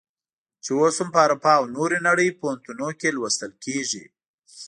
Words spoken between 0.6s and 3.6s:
چې اوس هم په اروپا او نورې نړۍ پوهنتونونو کې لوستل